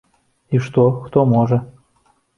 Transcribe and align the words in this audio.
І 0.59 0.61
што 0.67 0.87
хто 1.03 1.27
можа? 1.37 1.63